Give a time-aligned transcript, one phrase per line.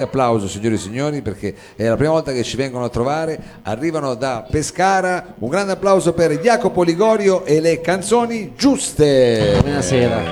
[0.00, 4.14] Applauso signori e signori perché è la prima volta che ci vengono a trovare, arrivano
[4.14, 9.58] da Pescara, un grande applauso per Jacopo Ligorio e le canzoni giuste.
[9.60, 10.22] Buonasera.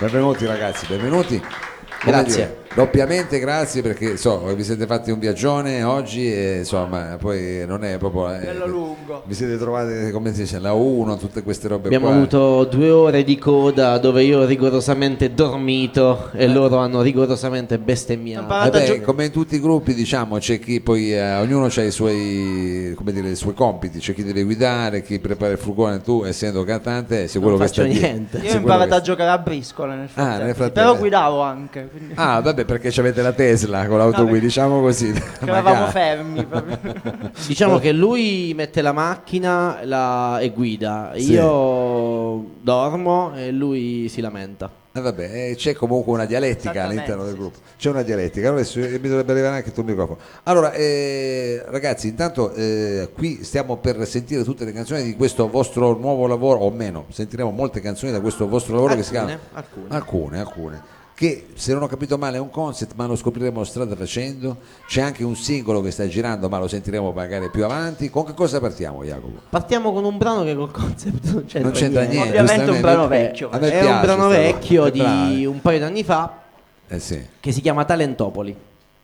[0.00, 1.38] Benvenuti ragazzi, benvenuti.
[1.38, 2.34] Come Grazie.
[2.34, 7.82] dire, doppiamente grazie perché so, vi siete fatti un viaggione oggi e insomma poi non
[7.84, 8.32] è proprio...
[8.34, 9.22] eh, Bello lungo.
[9.24, 12.14] Vi siete trovati, come si dice, la 1, tutte queste robe Abbiamo qua.
[12.14, 16.44] avuto due ore di coda dove io ho rigorosamente dormito Eh.
[16.44, 18.46] e loro hanno rigorosamente bestemmiato.
[18.46, 21.82] Vabbè, Vabbè, gio- come in tutti i gruppi diciamo c'è chi poi eh, ognuno ha
[21.82, 26.00] i suoi come dire, i suoi compiti c'è chi deve guidare chi prepara il furgone
[26.00, 28.38] tu essendo cantante sei quello Non che sta faccio niente.
[28.38, 30.44] Io ho imparato che a giocare a briscola nel frattempo.
[30.44, 30.80] nel frattempo.
[30.90, 31.88] Però guidavo anche.
[31.90, 35.10] Quindi Ah, vabbè, perché avete la Tesla con l'autoguida, diciamo così.
[35.40, 36.46] eravamo fermi.
[37.46, 41.32] Diciamo che lui mette la macchina la- e guida, Sì.
[41.32, 44.70] io dormo e lui si lamenta.
[44.92, 47.58] Eh, vabbè, eh, c'è comunque una dialettica all'interno del gruppo.
[47.78, 48.48] C'è una dialettica.
[48.48, 50.18] Allora adesso mi dovrebbe arrivare anche il tuo microfono.
[50.42, 55.96] Allora, eh, ragazzi, intanto eh, qui stiamo per sentire tutte le canzoni di questo vostro
[55.96, 59.86] nuovo lavoro, o meno, sentiremo molte canzoni da questo vostro lavoro che si chiama Alcune,
[59.88, 59.96] alcune.
[59.96, 60.96] alcune, alcune.
[61.18, 64.58] Che se non ho capito male è un concept, ma lo scopriremo strada facendo.
[64.86, 68.08] C'è anche un singolo che sta girando, ma lo sentiremo magari più avanti.
[68.08, 69.40] Con che cosa partiamo, Jacopo?
[69.50, 72.38] Partiamo con un brano che col concept non c'entra, Non c'entra niente.
[72.38, 73.50] Ovviamente un brano vecchio.
[73.50, 76.38] È piace un brano vecchio di un paio d'anni fa
[76.86, 77.20] Eh sì.
[77.40, 78.56] che si chiama Talentopoli.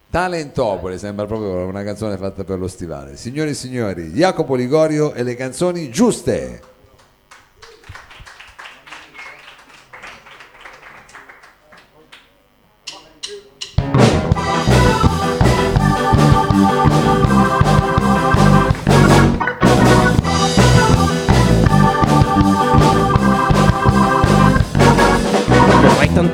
[0.09, 3.17] Talentopoli sembra proprio una canzone fatta per lo stivale.
[3.17, 6.61] Signori e signori, Jacopo Ligorio e le canzoni giuste.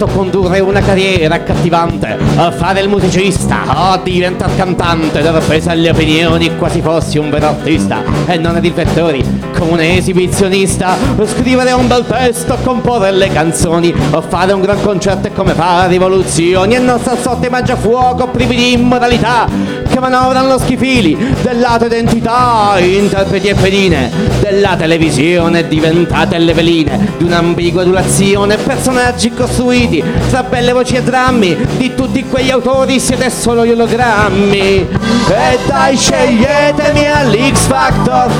[0.00, 2.16] Tanto condurre una carriera accattivante,
[2.56, 8.02] fare il musicista, a diventare cantante, dar peso alle opinioni quasi fossi un vero artista
[8.24, 9.22] e non a riflettori
[9.54, 14.80] come un esibizionista, o scrivere un bel testo, comporre le canzoni, o fare un gran
[14.80, 19.46] concerto e come fare rivoluzioni e non star sotto i mangiafuoco privi di immoralità
[20.00, 28.56] manovrano schifili della identità, interpreti e pedine della televisione diventate le veline di un'ambigua adulazione,
[28.56, 34.88] personaggi costruiti tra belle voci e drammi di tutti quegli autori siete solo gli ologrammi.
[35.28, 38.30] E dai sceglietemi all'X Factor.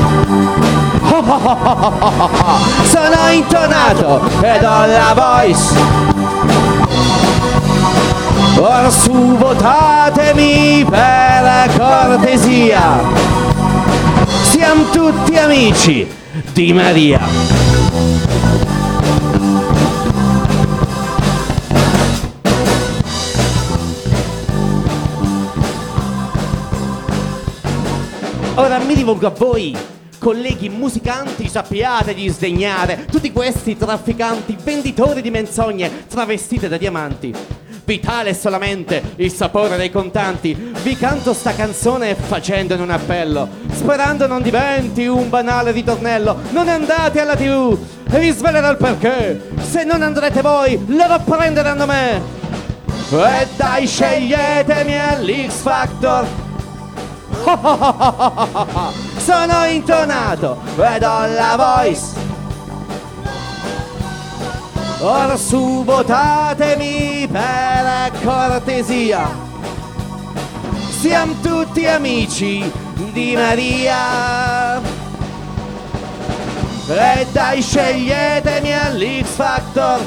[2.85, 6.20] Sono intonato ed ho la voice
[8.61, 13.01] Ora su votatemi per cortesia
[14.43, 16.07] Siamo tutti amici
[16.53, 17.21] di Maria
[28.57, 29.75] Ora mi rivolgo a voi,
[30.19, 37.60] colleghi musicanti, sappiate di sdegnare tutti questi trafficanti, venditori di menzogne travestite da diamanti.
[37.91, 40.55] Vitale solamente il sapore dei contanti.
[40.55, 46.39] Vi canto sta canzone facendone un appello, sperando non diventi un banale ritornello.
[46.51, 47.77] Non andate alla TV
[48.09, 49.51] e vi svelerò il perché.
[49.69, 52.23] Se non andrete voi, loro prenderanno me.
[53.11, 56.27] E dai, sceglietemi all'X Factor.
[59.19, 62.30] Sono intonato ed ho la voice
[65.03, 69.31] Ora su votatemi per cortesia.
[71.01, 72.71] Siamo tutti amici
[73.11, 74.79] di Maria.
[76.87, 80.01] E dai sceglietemi all'X Factor.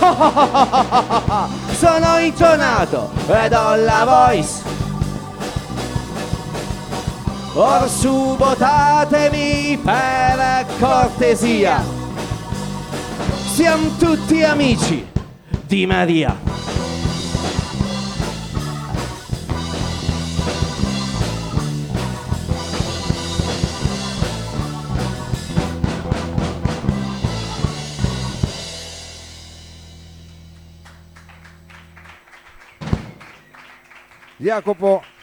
[1.78, 4.62] Sono intonato ed ho la voice.
[7.54, 11.99] Or su votatemi per cortesia
[13.60, 15.06] Siamo tutti amici
[15.66, 16.34] di Maria
[34.38, 35.19] Jacopo.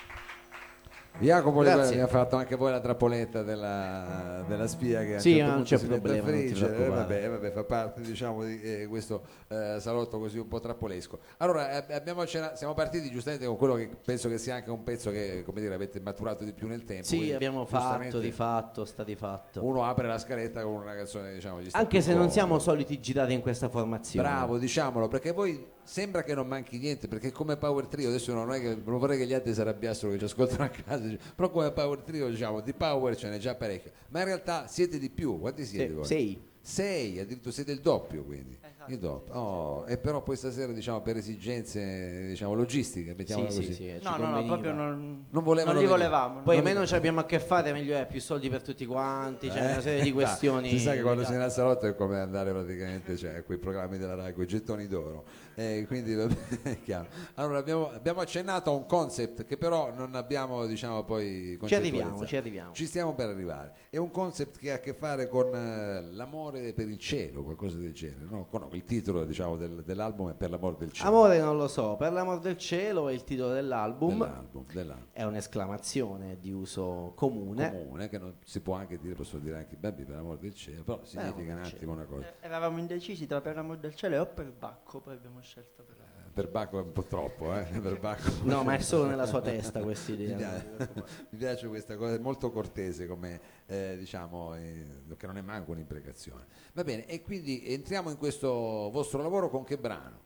[1.19, 1.95] Jacopo Grazie.
[1.95, 5.45] mi ha fatto anche voi la trappoletta della, della spia che a un Sì, certo
[5.45, 6.87] non punto c'è problema, preoccupare.
[6.89, 11.19] vabbè, vabbè, fa parte diciamo di eh, questo eh, salotto così un po' trappolesco.
[11.37, 15.43] Allora, eh, siamo partiti giustamente con quello che penso che sia anche un pezzo che
[15.43, 17.05] come dire, avete maturato di più nel tempo.
[17.05, 19.63] Sì, abbiamo fatto, di fatto, sta di fatto.
[19.65, 23.41] Uno apre la scaletta con una canzone, diciamo, Anche se non siamo soliti girare in
[23.41, 24.27] questa formazione.
[24.27, 28.51] Bravo, diciamolo, perché voi sembra che non manchi niente perché come Power Trio adesso non
[28.54, 31.01] è che non vorrei che gli altri si arrabbiassero che ci ascoltano a casa
[31.34, 35.00] però come Power Trio diciamo di Power ce n'è già parecchio ma in realtà siete
[35.00, 36.06] di più quanti siete Sì, voi?
[36.06, 36.42] sei.
[36.62, 39.34] sei addirittura siete il doppio quindi Esatto, il doppio.
[39.34, 44.00] Oh, e però poi stasera diciamo per esigenze diciamo logistiche mettiamola Sì, così sì, sì,
[44.04, 46.42] No, no, no, proprio non, Non volevano li volevamo.
[46.42, 49.50] Poi non- meno ci abbiamo a che fare, meglio è, più soldi per tutti quanti,
[49.50, 50.69] c'è una serie di Eh, questioni.
[50.69, 53.57] si sa che quando si è nel salotto è come andare praticamente cioè, a quei
[53.57, 55.25] programmi della RAI con i gettoni d'oro
[55.56, 56.13] Eh, quindi
[56.63, 57.07] è chiaro.
[57.36, 62.25] allora abbiamo, abbiamo accennato a un concept che però non abbiamo diciamo poi Ci arriviamo,
[62.25, 62.74] ci arriviamo.
[62.74, 66.74] ci stiamo per arrivare è un concept che ha a che fare con eh, l'amore
[66.74, 68.45] per il cielo qualcosa del genere no?
[68.50, 71.95] Con- il titolo diciamo del- dell'album è per l'amore del cielo Amore non lo so,
[71.95, 75.07] per l'amor del cielo è il titolo dell'album, dell'album, dell'album.
[75.12, 77.71] è un'esclamazione di uso comune.
[77.71, 80.83] comune che non si può anche dire posso dire anche baby per l'amore del cielo
[80.83, 84.25] però significa un attimo una cosa Eh, Eravamo indecisi tra per l'amor del cielo o
[84.27, 85.96] per Bacco, poi abbiamo scelto per
[86.38, 87.63] per Bacco è un po' troppo eh?
[87.81, 90.36] per Bacco No, ma è solo nella sua testa questa mi, idea.
[90.38, 90.92] piace,
[91.31, 94.86] mi piace questa cosa, è molto cortese come eh, diciamo, eh,
[95.18, 96.45] che non è manco un'imprecazione.
[96.74, 98.48] Va bene, e quindi entriamo in questo
[98.92, 100.19] vostro lavoro con che brano?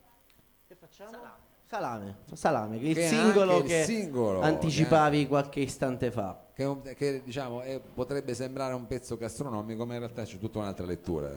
[0.67, 1.11] Che facciamo?
[1.65, 6.47] Salame, salame, che è il Che singolo anche il che singolo, anticipavi qualche istante fa.
[6.53, 10.85] Che, che, diciamo, è- potrebbe sembrare un pezzo gastronomico, ma in realtà c'è tutta un'altra
[10.85, 11.29] lettura.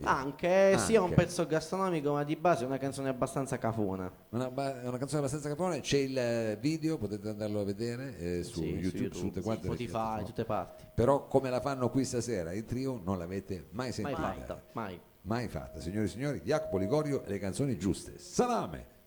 [0.00, 1.22] Eh, Anche, sia un Anche.
[1.22, 4.10] pezzo gastronomico, ma di base è una canzone abbastanza cafona.
[4.30, 8.42] Una, ba- una canzone abbastanza capone, c'è il eh, video, potete andarlo a vedere eh,
[8.42, 10.24] su, Sì, YouTube, su tutte quante Spotify, piattaforme.
[10.24, 10.84] tutte parti.
[10.94, 14.20] Però come la fanno qui stasera, in trio non l'avete mai Mai sentita.
[14.20, 15.00] fatta, mai.
[15.22, 18.18] mai fatta, signori e signori, Jacopo Ligorio e le canzoni giuste.
[18.18, 18.98] Salame!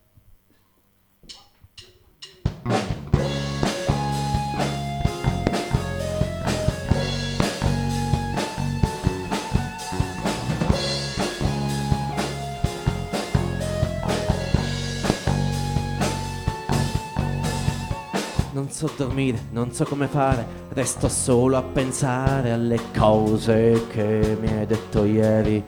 [18.63, 24.47] Non so dormire, non so come fare, resto solo a pensare alle cose che mi
[24.57, 25.61] hai detto ieri.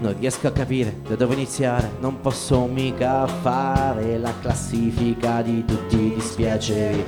[0.00, 5.96] Non riesco a capire da dove iniziare, non posso mica fare la classifica di tutti
[5.98, 7.02] i dispiaceri.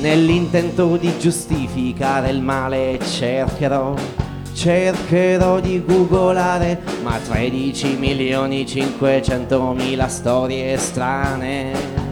[0.00, 3.94] Nell'intento di giustificare il male cercherò,
[4.54, 12.03] cercherò di googolare, ma 13 milioni 500 mila storie strane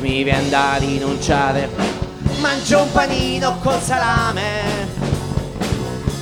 [0.00, 1.68] mi viene da rinunciare.
[2.40, 4.88] Mangio un panino col salame,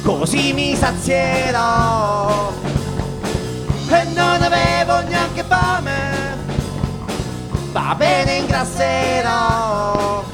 [0.03, 2.53] così mi sazierò.
[3.89, 6.37] E non avevo neanche fame,
[7.73, 10.25] va bene ingrasserò.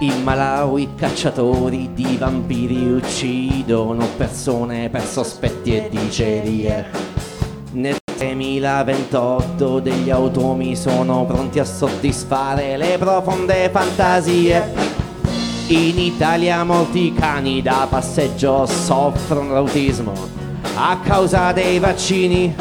[0.00, 6.90] In Malawi cacciatori di vampiri uccidono persone per sospetti e dicerie.
[7.72, 14.74] Nel 2028 degli automi sono pronti a soddisfare le profonde fantasie.
[15.68, 20.12] In Italia molti cani da passeggio soffrono l'autismo
[20.74, 22.54] a causa dei vaccini.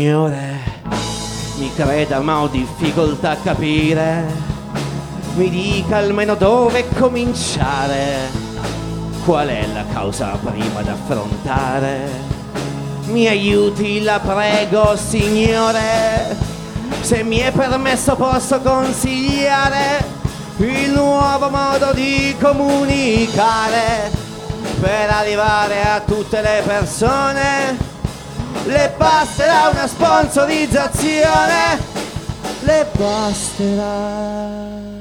[0.00, 0.60] Signore,
[1.58, 4.24] mi creda ma ho difficoltà a capire.
[5.34, 8.30] Mi dica almeno dove cominciare.
[9.26, 12.08] Qual è la causa prima da affrontare?
[13.08, 16.34] Mi aiuti, la prego, signore.
[17.02, 20.02] Se mi è permesso posso consigliare
[20.60, 24.10] il nuovo modo di comunicare
[24.80, 27.89] per arrivare a tutte le persone.
[28.64, 31.78] Le basterà una sponsorizzazione,
[32.60, 34.99] le basterà.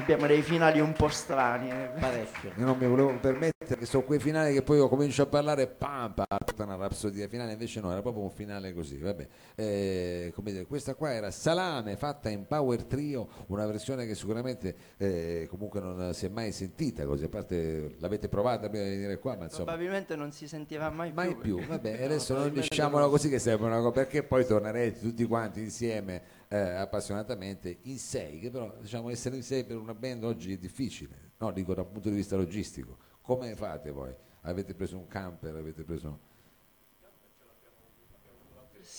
[0.00, 1.70] Abbiamo dei finali un po' strani.
[1.70, 1.90] eh.
[2.00, 2.52] Parecchio.
[2.56, 5.66] Io non mi volevo permettere che sono quei finali che poi io comincio a parlare
[5.68, 10.32] pam pam tutta una rapsodia finale invece no era proprio un finale così vabbè Eh,
[10.34, 15.46] come dire, questa qua era Salame fatta in Power Trio una versione che sicuramente eh,
[15.50, 19.36] comunque non si è mai sentita così a parte l'avete provata prima di venire qua
[19.36, 21.56] ma insomma Probabilmente non si sentirà mai, mai più.
[21.58, 23.10] più vabbè adesso non diciamolo no.
[23.10, 28.40] così che sembra una cosa perché poi tornerete tutti quanti insieme eh, appassionatamente in sei
[28.40, 31.86] che però diciamo essere in sei per una band oggi è difficile no dico dal
[31.86, 34.12] punto di vista logistico come fate voi?
[34.42, 36.28] avete preso un camper avete preso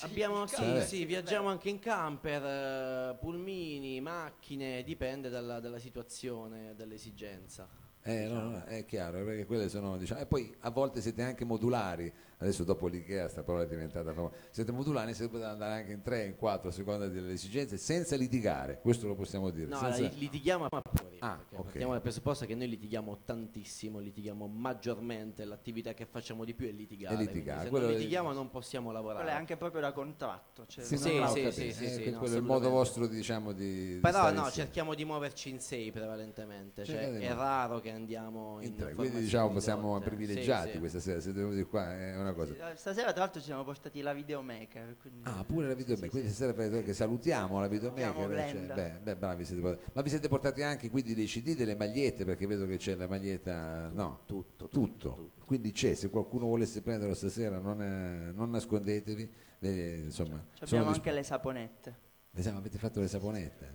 [0.03, 7.67] Abbiamo, sì, sì, viaggiamo anche in camper, eh, pulmini, macchine, dipende dalla, dalla situazione, dall'esigenza.
[8.03, 11.45] Eh, no, no, è chiaro, perché quelle sono, diciamo, e poi a volte siete anche
[11.45, 15.91] modulari, adesso dopo l'IKEA sta parola è diventata famosa, siete modulari, siete potete andare anche
[15.91, 19.67] in tre, in quattro, a seconda delle esigenze, senza litigare, questo lo possiamo dire.
[19.67, 21.17] No, senza- li- litighiamo a fuori.
[21.19, 21.63] Ah, perché ok.
[21.65, 26.71] Partiamo dal presupposto che noi litighiamo tantissimo, litighiamo maggiormente, l'attività che facciamo di più è
[26.71, 27.13] litigare.
[27.13, 29.19] È litigare, se quello non è- litighiamo non possiamo lavorare.
[29.21, 30.65] Quello è anche proprio da contratto.
[30.65, 33.05] Cioè Sì, sì, capito, sì, sì, eh, sì, que- no, quello è il modo vostro,
[33.05, 34.65] diciamo, di, di Però stare no, insieme.
[34.65, 38.93] cerchiamo di muoverci in sei prevalentemente, cioè di è raro che andiamo in, In tre,
[38.93, 42.53] quindi diciamo siamo privilegiati Sì, questa sera, siete venuti qua, è una cosa.
[42.53, 44.97] Sì, eh, Stasera tra l'altro ci siamo portati la videomaker.
[44.99, 45.21] Quindi...
[45.23, 48.13] Ah, pure la videomaker, Sì, quindi stasera fate- che salutiamo la videomaker.
[48.13, 49.79] Salutiamo cioè, beh, beh, bravi siete.
[49.93, 53.07] Ma vi siete portati anche quindi dei CD, delle magliette, perché vedo che c'è la
[53.07, 55.31] maglietta, no, Tutto, tutto.
[55.45, 60.43] Quindi c'è, se qualcuno volesse prenderlo stasera non, eh, non nascondetevi, eh, insomma.
[60.59, 61.95] Abbiamo disp- anche le saponette.
[62.33, 63.73] Esatto, avete fatto le saponette?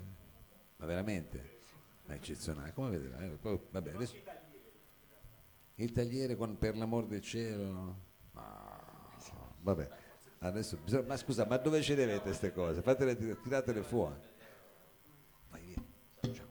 [0.78, 1.54] Ma veramente?
[2.06, 3.24] Ma è eccezionale, come vedete?
[3.24, 4.14] eh, poi- vabbè, adesso-
[5.78, 7.96] Il tagliere con per l'amor del cielo?
[8.32, 8.80] Ma,
[9.60, 9.88] vabbè,
[10.38, 12.80] adesso bisogna- ma scusa, ma dove ce le avete queste cose?
[12.80, 14.14] Fatele, tiratele fuori.
[15.50, 16.32] Vai via.
[16.32, 16.46] Ciao.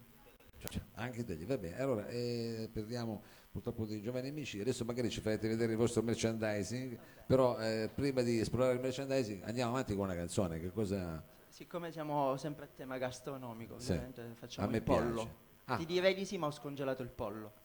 [0.59, 0.83] Ciao, ciao.
[0.93, 5.71] Anche tagli, vabbè, allora eh, perdiamo purtroppo dei giovani amici, adesso magari ci farete vedere
[5.71, 10.59] il vostro merchandising, però eh, prima di esplorare il merchandising andiamo avanti con una canzone,
[10.59, 11.23] che cosa...
[11.47, 13.91] Siccome siamo sempre a tema gastronomico, Sì.
[13.93, 15.43] ovviamente facciamo A me il pollo.
[15.65, 15.75] Ah.
[15.77, 17.63] Ti direi di sì, ma ho scongelato il pollo.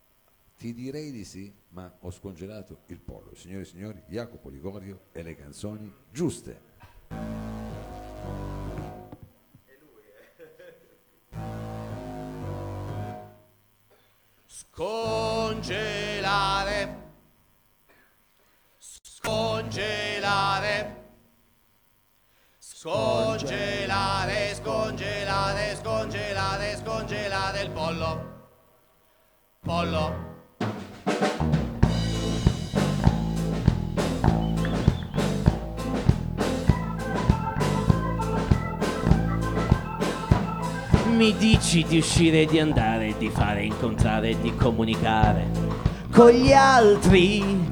[0.56, 3.34] Ti direi di sì, ma ho scongelato il pollo.
[3.34, 6.68] Signore e signori, Jacopo Ligorio e le canzoni giuste.
[14.46, 17.08] Scongelare.
[18.78, 20.96] Scongelare.
[22.58, 25.19] Scongelare, scongelare,
[27.10, 28.24] scongelare il pollo.
[29.64, 30.28] Pollo.
[41.16, 45.48] Mi dici di uscire, di andare, di fare, incontrare, di comunicare
[46.12, 47.66] con gli altri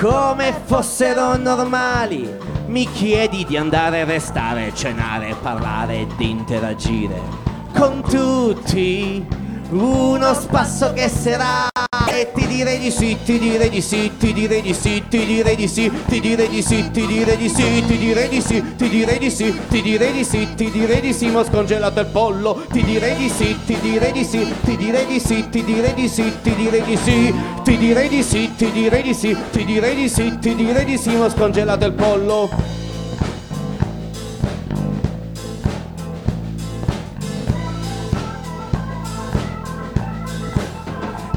[0.00, 2.26] come fossero normali.
[2.66, 7.47] Mi chiedi di andare, restare, cenare, parlare, di interagire
[7.78, 9.24] con tutti.
[9.70, 11.68] Uno spasso che sarà
[12.10, 15.54] e ti direi di sì, ti direi di sì, ti direi di sì, ti direi
[15.54, 18.88] di sì, ti direi di sì, ti direi di sì, ti direi di sì, ti
[18.88, 22.64] direi di sì, ti direi di sì, ti direi di sì, ma scongelato il pollo,
[22.72, 26.08] ti direi di sì, ti direi di sì, ti direi di sì, ti direi di
[26.08, 29.94] sì, ti direi di sì, ti direi di sì, ti direi di sì, ti direi
[29.94, 32.86] di sì, ti direi di sì, ma scongelato il pollo.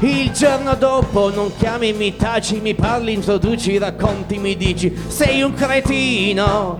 [0.04, 5.54] Il giorno dopo non chiami, mi taci, mi parli, introduci, racconti, mi dici sei un
[5.54, 6.76] cretino.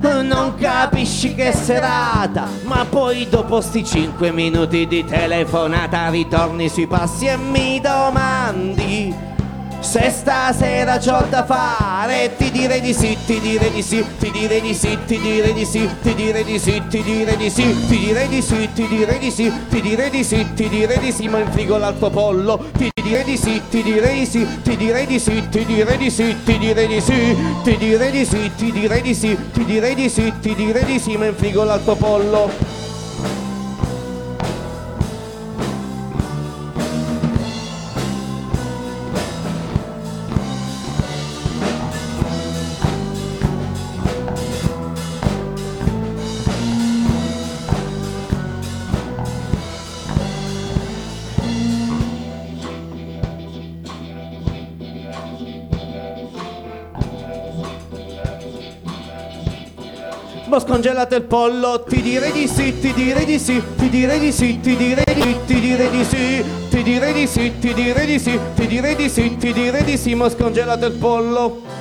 [0.00, 7.26] Non capisci che serata, ma poi dopo sti cinque minuti di telefonata ritorni sui passi
[7.26, 9.35] e mi domandi
[9.86, 14.60] Se stasera c'ho da fare ti direi di sì, ti direi di sì, ti direi
[14.60, 17.98] di sì, ti direi di sì, ti direi di sì, ti direi di sì, ti
[17.98, 21.28] direi di sì, ti direi di sì, ti direi di sì, ti direi di sì,
[21.28, 25.06] ma in frigo l'altro pollo, ti direi di sì, ti direi di sì, ti direi
[25.06, 28.72] di sì, ti direi di sì, ti direi di sì, ti direi di sì, ti
[28.72, 31.94] direi di sì, ti direi di sì, ti direi di sì, ma in frigo l'altro
[31.94, 32.75] pollo.
[60.56, 61.84] troppo scongelate il pollo.
[61.86, 65.22] Ti direi di sì, ti direi di sì, ti direi di sì, ti direi di
[65.22, 68.96] sì, ti direi di sì Ti direi di sì, ti direi di sì, ti direi
[68.96, 71.75] di sì, ti direi di sì Ma scongelate il pollo.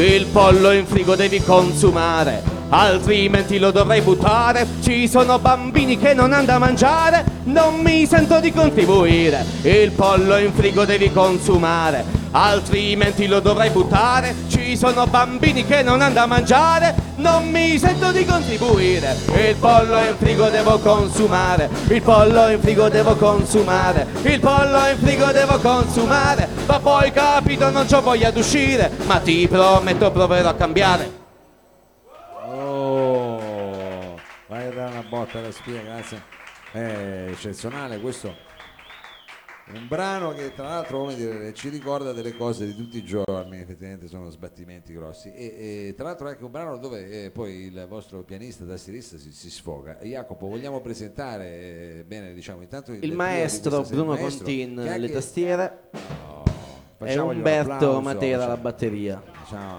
[0.00, 4.66] Il pollo in frigo devi consumare, altrimenti lo dovrai buttare.
[4.80, 9.44] Ci sono bambini che non hanno da mangiare, non mi sento di contribuire.
[9.60, 14.34] Il pollo in frigo devi consumare, altrimenti lo dovrai buttare.
[14.48, 19.14] Ci sono bambini che non hanno da mangiare, non mi sento di contribuire.
[19.48, 24.98] Il pollo in frigo devo consumare, il pollo in frigo devo consumare, il pollo in
[24.98, 26.48] frigo devo consumare.
[26.66, 31.18] Ma poi capito non c'ho voglia d'uscire, ma ti prometto proverò a cambiare.
[32.46, 34.16] Oh,
[34.48, 36.22] vai a dare una botta alla spia, grazie.
[36.72, 38.48] È eccezionale questo.
[39.72, 44.08] Un brano che tra l'altro dire, ci ricorda delle cose di tutti i giorni, effettivamente
[44.08, 45.32] sono sbattimenti grossi.
[45.32, 49.18] E, e tra l'altro è anche un brano dove eh, poi il vostro pianista, tastierista
[49.18, 49.98] si, si sfoga.
[50.02, 54.74] Jacopo, vogliamo presentare eh, bene, diciamo, intanto Il di maestro sera, Bruno il maestro, Contin
[54.74, 55.78] che anche- le tastiere
[56.26, 59.78] Oh, e Umberto Matera cioè, la batteria diciamo,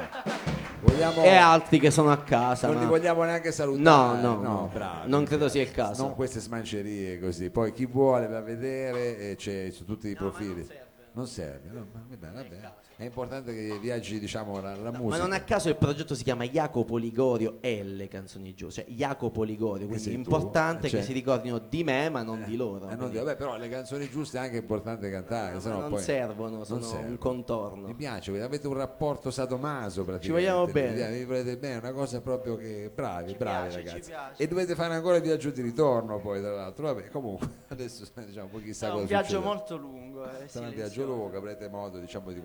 [0.81, 2.67] vogliamo, e altri che sono a casa.
[2.67, 4.21] non li ma- vogliamo neanche salutare.
[4.21, 4.69] No, no, no.
[4.71, 5.09] bravi.
[5.09, 6.03] Non credo sia il caso.
[6.03, 7.49] Non queste smancerie così.
[7.49, 10.67] Poi chi vuole va a vedere e c'è su tutti i profili.
[11.13, 12.71] Non serve, no, ma vabbè, vabbè.
[13.01, 15.23] È importante che viaggi, diciamo, la, la Ma musica.
[15.23, 19.41] non a caso il progetto si chiama Jacopo Ligorio e le canzoni giù, cioè Jacopo
[19.41, 20.99] Ligorio, quindi è importante cioè.
[20.99, 22.87] che si ricordino di me ma non di loro.
[22.89, 25.89] Eh, non dico, vabbè, però le canzoni giuste è anche importante cantare, Ma sennò non
[25.89, 27.07] poi- servono, non sono serve.
[27.09, 27.87] un contorno.
[27.87, 30.25] Mi piace, avete un rapporto sadomaso praticamente.
[30.27, 31.11] Ci vogliamo bene.
[31.17, 34.09] Vi volete bene, una cosa proprio che bravi, bravi piace, ci ragazzi.
[34.11, 34.43] piace.
[34.43, 36.85] E dovete fare ancora il viaggio di ritorno poi tra l'altro.
[36.93, 39.45] Vabbè, comunque adesso diciamo poi chissà È cosa un viaggio succede.
[39.45, 40.23] molto lungo.
[40.39, 42.39] Eh, Sarà un viaggio lungo, avrete modo diciamo, di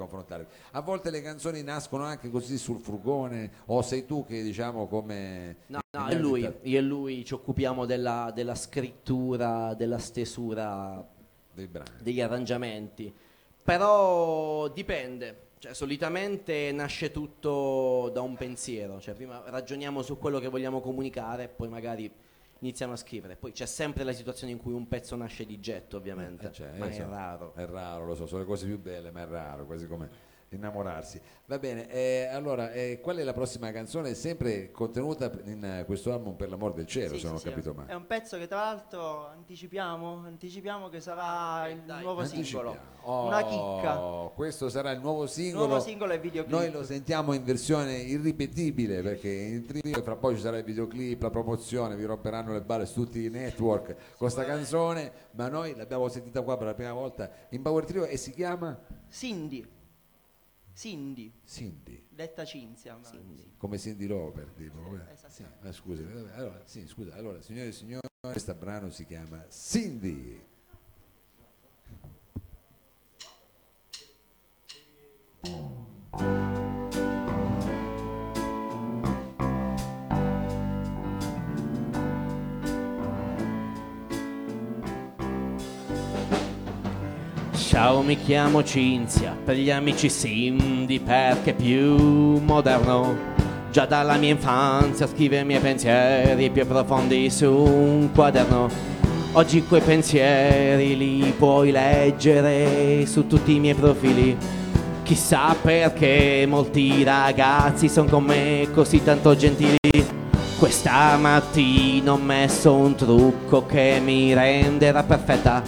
[0.46, 0.76] confrontarvi.
[0.76, 5.56] A volte le canzoni nascono anche così sul furgone, o sei tu che diciamo come...
[5.66, 11.06] No, no, è lui, io e lui ci occupiamo della, della scrittura, della stesura
[11.52, 11.90] dei brani.
[12.02, 13.12] degli arrangiamenti,
[13.62, 15.44] però dipende.
[15.58, 21.48] Cioè, solitamente nasce tutto da un pensiero, cioè prima ragioniamo su quello che vogliamo comunicare,
[21.48, 22.12] poi magari
[22.58, 23.36] iniziamo a scrivere.
[23.36, 26.72] Poi c'è sempre la situazione in cui un pezzo nasce di getto, ovviamente, Eh, cioè,
[26.76, 27.54] ma è so, raro.
[27.54, 30.10] È raro, lo so, sono le cose più belle, ma è raro, quasi come
[30.50, 31.20] innamorarsi.
[31.46, 34.14] Va bene, eh, allora, eh, qual è la prossima canzone?
[34.14, 37.50] Sempre contenuta in eh, questo album Per l'amor del cielo, Sì, se non sì, ho
[37.50, 37.76] capito sì.
[37.76, 37.90] male.
[37.92, 42.70] È un pezzo che tra l'altro anticipiamo, anticipiamo che sarà il nuovo singolo.
[42.70, 42.94] Anticipiamo.
[43.26, 44.34] Una Oh, chicca.
[44.34, 45.66] Questo sarà il nuovo singolo.
[45.66, 46.52] Nuovo singolo e videoclip.
[46.58, 51.22] Noi lo sentiamo in versione irripetibile perché in trio fra poi ci sarà il videoclip,
[51.22, 55.74] la promozione, vi romperanno le balle su tutti i network con sta canzone, ma noi
[55.76, 58.76] l'abbiamo sentita qua per la prima volta in Power Trio e si chiama
[59.08, 59.74] Cindy.
[60.76, 61.32] Cindy.
[61.46, 62.96] Cindy, Detta Cinzia.
[62.98, 63.10] ma-
[63.56, 64.94] come Cindy Lauper, tipo.
[65.10, 65.32] Esatto.
[65.32, 70.38] Sì, scusi, vabbè, allora, sì, scusa, allora, signore e signori, questo brano si chiama Cindy.
[87.76, 93.14] Ciao, mi chiamo Cinzia, per gli amici Cindy perché più moderno.
[93.70, 98.70] Già dalla mia infanzia scrive i miei pensieri più profondi su un quaderno.
[99.32, 104.34] Oggi quei pensieri li puoi leggere su tutti i miei profili.
[105.02, 109.76] Chissà perché molti ragazzi sono con me così tanto gentili.
[110.58, 115.62] Questa mattina ho messo un trucco che mi renderà perfetta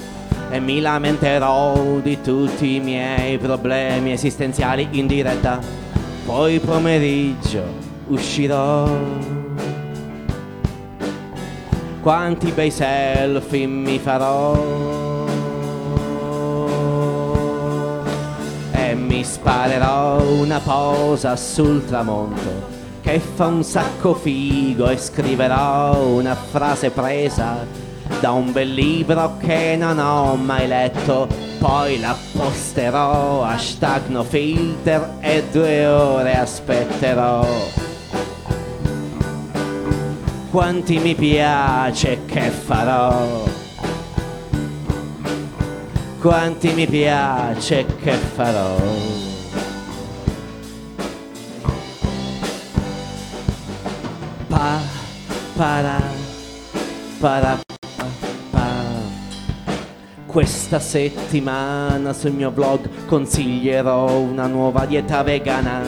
[0.48, 5.60] e mi lamenterò di tutti i miei problemi esistenziali in diretta.
[6.24, 7.64] Poi pomeriggio
[8.06, 8.88] uscirò.
[12.00, 14.54] Quanti bei selfie mi farò
[18.72, 22.77] e mi sparerò una posa sul tramonto
[23.08, 27.66] che fa un sacco figo e scriverò una frase presa
[28.20, 31.26] da un bel libro che non ho mai letto.
[31.58, 37.46] Poi la posterò hashtag no filter e due ore aspetterò.
[40.50, 43.42] Quanti mi piace che farò.
[46.20, 49.27] Quanti mi piace che farò
[55.58, 55.98] para
[57.20, 57.58] para
[57.96, 58.06] pa,
[58.52, 58.70] pa.
[60.24, 65.82] Questa settimana sul mio blog consiglierò una nuova dieta vegana,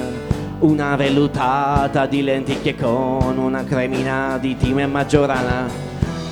[0.58, 5.68] una vellutata di lenticchie con una cremina di time maggiorana.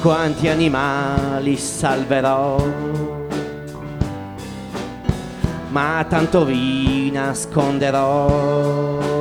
[0.01, 2.57] Quanti animali salverò?
[5.69, 9.18] Ma tanto vi nasconderò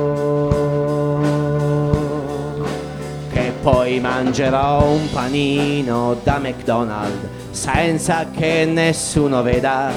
[3.70, 9.92] poi mangerò un panino da McDonald's senza che nessuno veda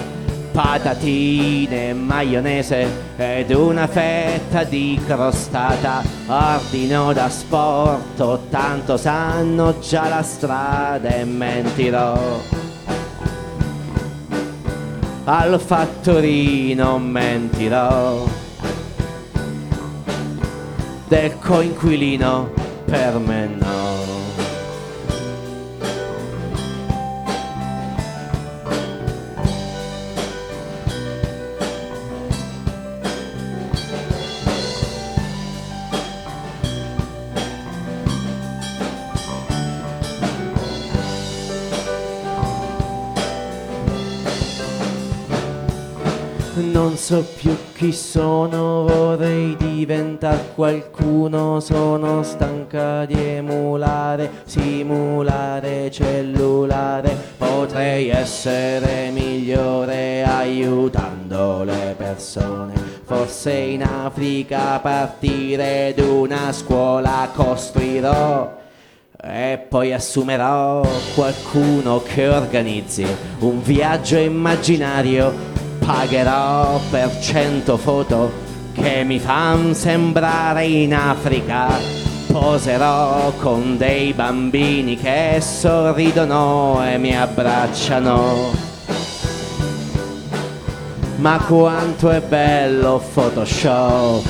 [0.51, 6.03] patatine, maionese ed una fetta di crostata.
[6.27, 12.19] Ordino da sporto tanto sanno già la strada e mentirò.
[15.23, 18.25] Al fattorino mentirò.
[21.07, 24.20] Del coinquilino per me no
[46.81, 58.09] Non so più chi sono, vorrei diventare qualcuno, sono stanca di emulare, simulare cellulare, potrei
[58.09, 68.57] essere migliore aiutando le persone, forse in Africa partire d'una scuola costruirò.
[69.23, 70.81] E poi assumerò
[71.13, 73.05] qualcuno che organizzi
[73.41, 75.50] un viaggio immaginario
[75.91, 78.32] pagherò per cento foto
[78.73, 81.67] che mi fan sembrare in Africa.
[82.32, 88.51] Poserò con dei bambini che sorridono e mi abbracciano.
[91.17, 94.23] Ma quanto è bello Photoshop!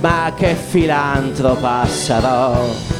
[0.00, 2.97] Ma che filantropa sarò!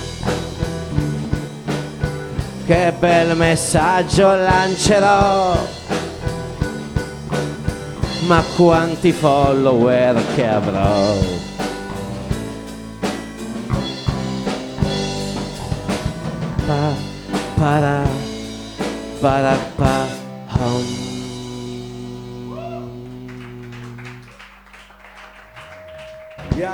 [2.69, 5.57] Che bel messaggio lancerò.
[8.27, 11.15] Ma quanti follower che avrò.
[16.67, 16.93] Pa,
[17.57, 18.03] para,
[19.19, 20.18] para, pa,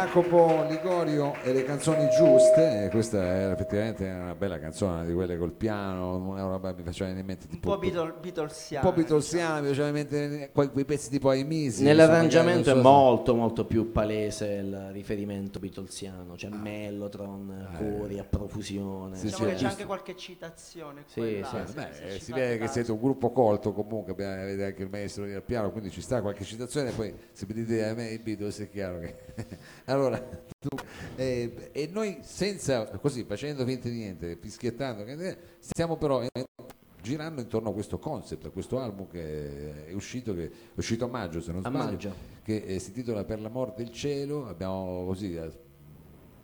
[0.04, 5.38] Jacopo Ligorio e le canzoni giuste, e questa era effettivamente una bella canzone di quelle
[5.38, 8.86] col piano, una roba mi faceva venire in mente Un tipo po' Beatle- Beatlesiana.
[8.86, 11.84] un po' Beatlesiana, mi faceva in mente quei, quei pezzi tipo ai misi.
[11.84, 19.16] Nell'arrangiamento è insomma, molto molto più palese il riferimento beatlesiano, c'è Mellotron, cori a profusione.
[19.16, 19.72] Sì, Diciamo sì, che c'è giusto.
[19.72, 21.04] anche qualche citazione.
[21.06, 21.72] Sì, là, sì.
[21.72, 25.24] Beh, eh, si fate vede che siete un gruppo colto comunque, avete anche il maestro
[25.24, 28.18] lì al piano, quindi ci sta qualche citazione, poi se mi dite a me i
[28.18, 29.12] Beatles è chiaro che...
[29.94, 30.22] allora,
[31.16, 35.04] eh, e noi senza, così, facendo finta di niente, fischiettando,
[35.59, 36.28] stiamo però eh,
[37.00, 41.09] girando intorno a questo concept, a questo album che è uscito, che è uscito a
[41.09, 42.14] maggio se non A sbaglio, maggio.
[42.42, 45.35] che eh, si intitola Per l'amor del cielo, abbiamo così...
[45.37, 45.62] eh,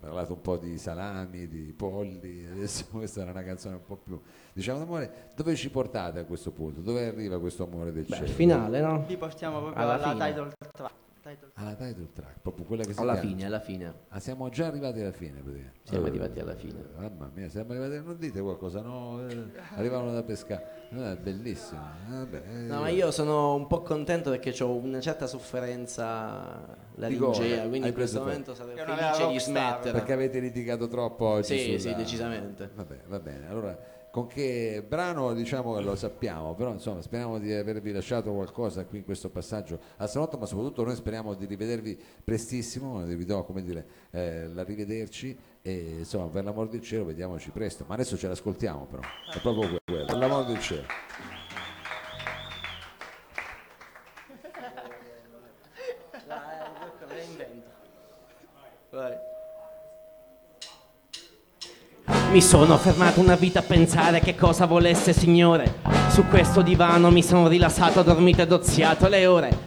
[0.00, 4.18] parlato un po' di salami, di polli, adesso questa era una canzone un po' più
[4.52, 5.30] diciamo d'amore.
[5.34, 6.80] Dove ci portate a questo punto?
[6.80, 8.26] Dove arriva questo amore del Beh, cielo?
[8.26, 9.04] il finale, no?
[9.06, 10.94] Vi portiamo proprio Alla alla title track.
[11.22, 13.94] Title- Alla title track, proprio quella che si Alla fine, alla fine.
[14.08, 15.80] Ah, siamo già arrivati alla fine, praticamente.
[15.82, 16.82] Siamo Eh, arrivati alla fine.
[16.96, 19.20] Mamma mia, siamo arrivati, non dite qualcosa, no?
[19.28, 20.88] Eh, arrivavano da pescare.
[20.90, 21.80] È bellissimo.
[22.08, 27.08] Vabbè, eh, No, ma io sono un po' contento perché ho una certa sofferenza la
[27.08, 29.92] Dico, ringea, hai quindi in questo momento sarei felice di smettere.
[29.92, 31.56] Perché avete litigato troppo oggi?
[31.58, 32.70] Sì, sulla- sì, decisamente.
[32.74, 33.46] Va bene, va bene.
[33.48, 33.78] Allora,
[34.10, 38.98] con che brano diciamo che lo sappiamo, però insomma speriamo di avervi lasciato qualcosa qui
[38.98, 43.62] in questo passaggio a salotto, ma soprattutto noi speriamo di rivedervi prestissimo, vi do come
[43.62, 48.86] dire eh, l'arrivederci e insomma per l'amor del cielo vediamoci presto, ma adesso ce l'ascoltiamo
[48.86, 50.86] però, è proprio que- quello, per l'amor del cielo.
[62.30, 65.80] Mi sono fermato una vita a pensare che cosa volesse Signore.
[66.10, 69.58] Su questo divano mi sono rilassato, dormito ed oziato le ore.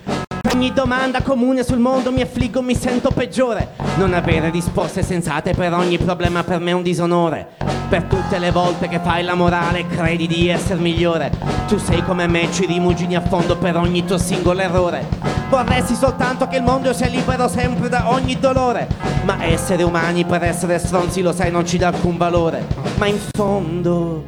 [0.53, 3.73] Ogni domanda comune sul mondo mi affliggo, mi sento peggiore.
[3.97, 7.72] Non avere risposte sensate per ogni problema per me è un disonore.
[7.93, 11.31] Per tutte le volte che fai la morale credi di essere migliore.
[11.67, 15.07] Tu sei come me, ci rimugini a fondo per ogni tuo singolo errore.
[15.47, 18.87] Vorresti soltanto che il mondo sia libero sempre da ogni dolore.
[19.25, 22.65] Ma essere umani per essere stronzi lo sai non ci dà alcun valore.
[22.97, 24.23] Ma in fondo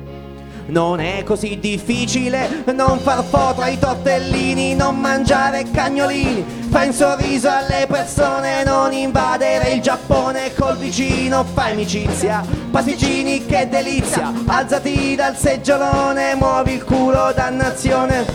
[0.68, 6.55] non è così difficile non far foto ai tortellini, non mangiare cagnolini.
[6.76, 12.46] Fai un sorriso alle persone, non invadere il Giappone col vicino, fai amicizia.
[12.70, 18.26] Pasticcini, che delizia, alzati dal seggiolone, muovi il culo, dannazione.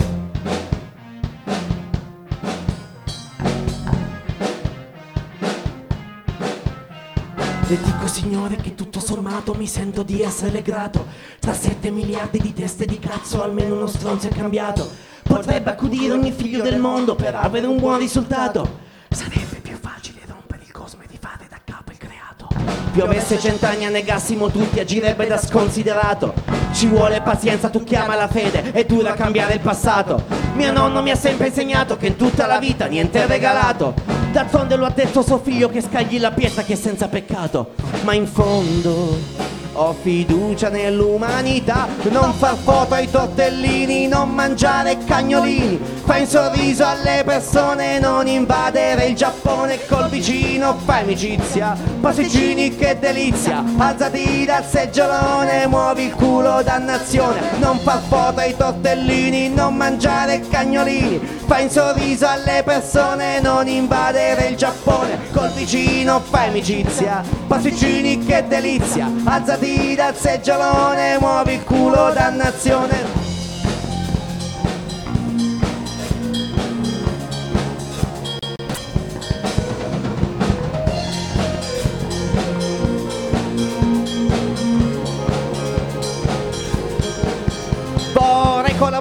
[7.67, 11.05] Le dico signore che tutto sommato mi sento di esserle grato
[11.39, 16.33] Tra 7 miliardi di teste di cazzo almeno uno stronzo è cambiato Potrebbe accudire ogni
[16.33, 18.79] figlio del mondo per avere un buon risultato.
[19.09, 22.49] Sarebbe più facile rompere il cosmo e rifare da capo il creato.
[22.91, 26.33] Piovesse cent'anni annegassimo tutti agirebbe da sconsiderato.
[26.73, 30.25] Ci vuole pazienza, tu chiama la fede, è dura cambiare il passato.
[30.55, 33.93] Mio nonno mi ha sempre insegnato che in tutta la vita niente è regalato.
[34.33, 37.71] D'altronde lo ha detto suo figlio che scagli la pietra che è senza peccato.
[38.03, 39.40] Ma in fondo
[39.73, 45.79] ho fiducia nell'umanità Non far foto ai tortellini, non mangiare cagnolini.
[46.03, 50.75] Fai un sorriso alle persone, non invadere il Giappone col vicino.
[50.83, 53.63] Fai amicizia, pasticcini che delizia.
[53.77, 57.39] Alzati dal seggiolone, muovi il culo dannazione.
[57.59, 61.19] Non far foto ai tortellini, non mangiare cagnolini.
[61.45, 66.19] Fai un sorriso alle persone, non invadere il Giappone Col vicino.
[66.19, 69.09] Fai amicizia, pasticcini che delizia.
[69.23, 69.60] Alzati
[69.95, 73.20] dal seggiolone, muovi il culo dannazione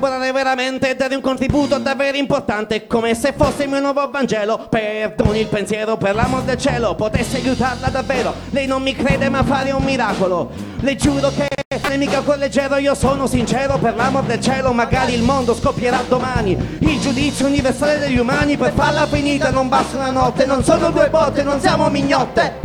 [0.01, 4.67] Collaborare veramente e dare un contributo davvero importante Come se fosse il mio nuovo Vangelo.
[4.71, 8.33] Perdoni il pensiero per l'amor del cielo Potessi aiutarla davvero.
[8.49, 10.51] Lei non mi crede ma fare un miracolo.
[10.81, 11.49] Le giuro che
[11.83, 14.73] non è mica con leggero Io sono sincero per l'amor del cielo.
[14.73, 16.53] Magari il mondo scoppierà domani.
[16.81, 20.47] Il giudizio universale degli umani Per farla finita non basta una notte.
[20.47, 22.59] Non sono due botte, non siamo mignotte.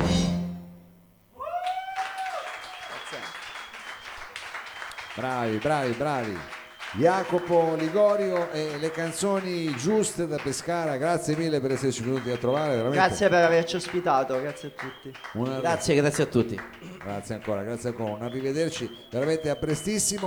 [5.17, 6.54] Bravi, bravi, bravi.
[6.93, 12.75] Jacopo Ligorio e le canzoni giuste da Pescara, grazie mille per esserci venuti a trovare.
[12.77, 15.11] Veramente Grazie per averci ospitato, grazie a tutti.
[15.33, 16.59] una- Grazie, grazie a tutti.
[17.03, 18.13] grazie ancora, grazie ancora.
[18.13, 20.23] Un arrivederci veramente a prestissimo.